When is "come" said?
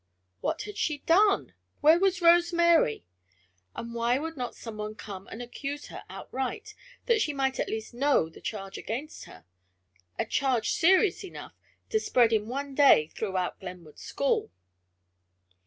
4.95-5.27